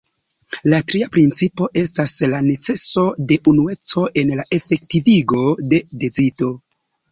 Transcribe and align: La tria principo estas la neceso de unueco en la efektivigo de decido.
La 0.71 0.77
tria 0.91 1.09
principo 1.17 1.67
estas 1.81 2.15
la 2.31 2.39
neceso 2.47 3.05
de 3.33 3.39
unueco 3.53 4.07
en 4.23 4.35
la 4.41 4.49
efektivigo 4.61 5.47
de 5.75 5.85
decido. 6.07 6.53